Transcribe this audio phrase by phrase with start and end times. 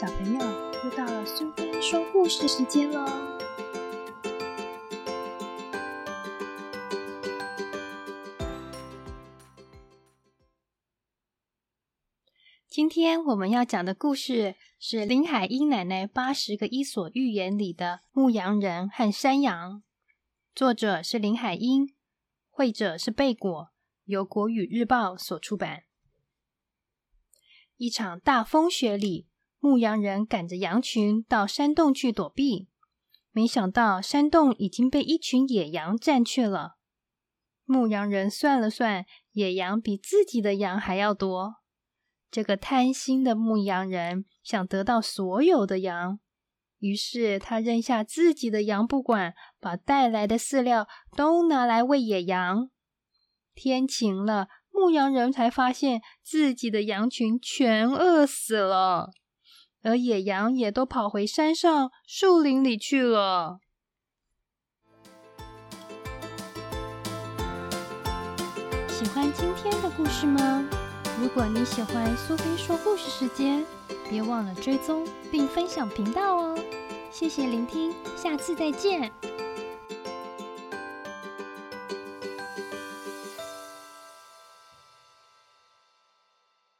[0.00, 0.38] 小朋友，
[0.84, 3.04] 又到了苏菲说故事时间喽！
[12.68, 19.78] 今天我们要讲的故事是林海音奶奶八十个伊索寓言里的《牧羊人和山羊》，
[20.54, 21.96] 作者是林海音，
[22.50, 23.70] 绘者是贝果，
[24.04, 25.82] 由国语日报所出版。
[27.76, 29.27] 一场大风雪里，
[29.60, 32.68] 牧羊人赶着羊群到山洞去躲避，
[33.32, 36.76] 没想到山洞已经被一群野羊占去了。
[37.64, 41.56] 牧羊人算了算，野羊比自己的羊还要多。
[42.30, 46.20] 这个贪心的牧羊人想得到所有的羊，
[46.78, 52.70] 于是他扔下自己的羊不管，把带来的饲料都拿来喂野羊。
[53.54, 54.48] 天晴了。
[54.70, 59.10] 牧羊人才发现自己的羊群全饿死了，
[59.82, 63.60] 而野羊也都跑回山上树林里去了。
[68.88, 70.64] 喜欢今天的故事吗？
[71.20, 73.64] 如果你喜欢苏菲说故事时间，
[74.08, 76.58] 别忘了追踪并分享频道哦！
[77.10, 79.12] 谢谢聆听，下次再见。